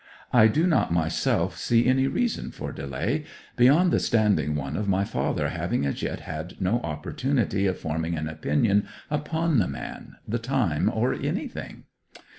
[0.33, 3.23] I do not myself see any reason for delay,
[3.55, 8.15] beyond the standing one of my father having as yet had no opportunity of forming
[8.15, 11.83] an opinion upon the man, the time, or anything.